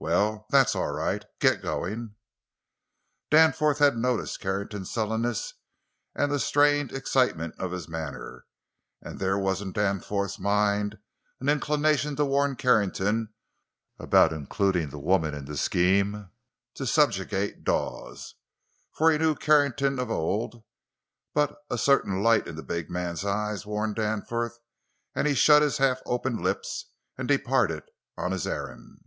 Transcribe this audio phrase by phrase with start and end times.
[0.00, 1.24] Well, that's all right.
[1.38, 2.16] Get going!"
[3.30, 5.54] Danforth had noticed Carrington's sullenness,
[6.12, 8.46] and the strained excitement of his manner,
[9.00, 10.98] and there was in Danforth's mind
[11.38, 13.32] an inclination to warn Carrington
[13.96, 16.30] about including the woman in the scheme
[16.74, 20.64] to subjugate Dawes—for he knew Carrington of old;
[21.32, 24.58] but a certain light in the big man's eyes warned Danforth
[25.14, 27.84] and he shut his half opened lips and departed
[28.18, 28.98] on his errand.